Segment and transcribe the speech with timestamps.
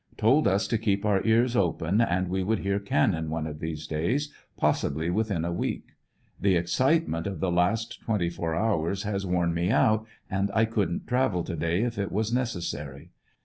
[0.17, 3.85] Told us to keep our ears open and we would hear cannon one of these
[3.85, 5.89] days, possibly within a week.
[6.39, 11.05] The excitement of the last twenty four hours has worn me out, and I couldn't
[11.05, 13.11] travel to day if it was necessary.